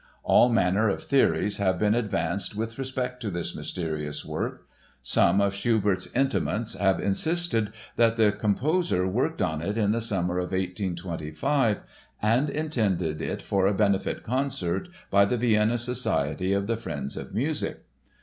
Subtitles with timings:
[0.23, 4.65] All manner of theories have been advanced with respect to this mysterious work.
[5.03, 10.39] Some of Schubert's intimates have insisted that the composer worked on it in the summer
[10.39, 11.81] of 1825
[12.19, 17.31] and intended it for a benefit concert by the Vienna Society of the Friends of
[17.35, 17.81] Music.